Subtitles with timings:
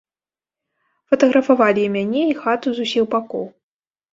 [1.13, 3.45] Фатаграфавалі і мяне, і хату з усіх бакоў.